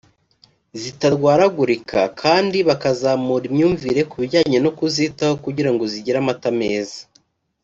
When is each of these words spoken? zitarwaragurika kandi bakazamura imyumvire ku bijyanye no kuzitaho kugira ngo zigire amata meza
zitarwaragurika 0.81 1.99
kandi 2.21 2.57
bakazamura 2.67 3.43
imyumvire 3.49 4.01
ku 4.09 4.15
bijyanye 4.21 4.57
no 4.65 4.71
kuzitaho 4.77 5.33
kugira 5.45 5.69
ngo 5.73 5.83
zigire 5.91 6.17
amata 6.23 6.49
meza 6.59 6.99